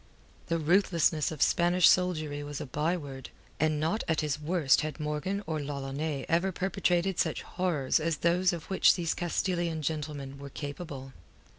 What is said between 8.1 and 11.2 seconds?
those of which these Castilian gentlemen were capable.